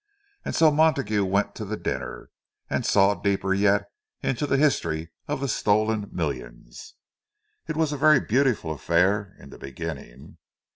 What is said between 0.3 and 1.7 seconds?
And so Montague went to